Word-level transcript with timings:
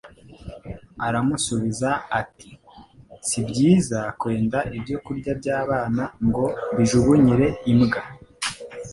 Aramusubiza 1.07 1.89
ati: 2.19 2.49
"Si 3.27 3.39
byiza 3.47 3.99
kwenda 4.19 4.59
ibyo 4.77 4.97
kurya 5.05 5.31
by'abana 5.39 6.03
ngo 6.25 6.45
mbijugunyire 6.73 7.47
imbwa." 7.71 8.01